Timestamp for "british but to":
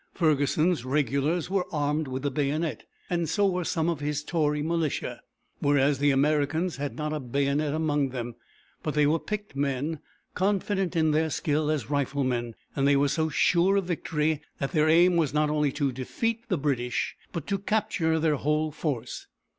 16.57-17.59